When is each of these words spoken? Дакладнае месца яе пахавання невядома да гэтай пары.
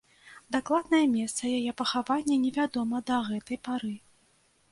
Дакладнае 0.53 1.01
месца 1.11 1.51
яе 1.57 1.71
пахавання 1.83 2.39
невядома 2.45 3.03
да 3.13 3.19
гэтай 3.29 3.57
пары. 3.69 3.93